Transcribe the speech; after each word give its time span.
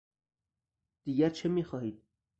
دیگر 1.03 1.29
چه 1.29 1.49
میخواهید؟ 1.49 2.03